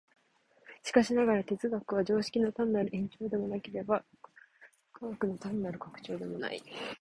[0.81, 4.03] しかしながら、哲学は常識の単なる延長でもなければ、
[4.93, 6.63] 科学の単なる拡張でもない。